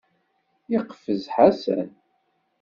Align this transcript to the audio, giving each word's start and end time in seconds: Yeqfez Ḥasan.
Yeqfez 0.71 1.23
Ḥasan. 1.35 1.89